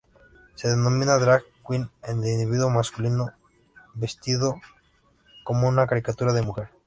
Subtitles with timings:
[0.55, 3.33] Se denomina "drag queen" al individuo masculino
[3.93, 4.59] vestido
[5.43, 6.71] como una caricatura de mujer.